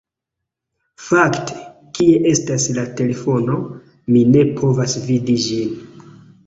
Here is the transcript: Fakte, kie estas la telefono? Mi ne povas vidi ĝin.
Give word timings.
Fakte, 1.07 1.59
kie 1.99 2.17
estas 2.31 2.67
la 2.79 2.87
telefono? 3.03 3.61
Mi 4.15 4.27
ne 4.35 4.51
povas 4.63 4.99
vidi 5.09 5.39
ĝin. 5.47 6.15